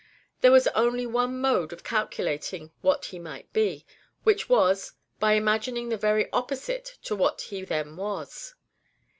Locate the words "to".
7.03-7.15